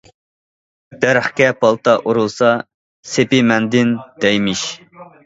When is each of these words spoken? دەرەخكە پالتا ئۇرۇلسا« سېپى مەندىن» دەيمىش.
دەرەخكە 1.01 1.49
پالتا 1.65 1.93
ئۇرۇلسا« 2.05 2.49
سېپى 3.11 3.43
مەندىن» 3.51 3.93
دەيمىش. 4.27 4.65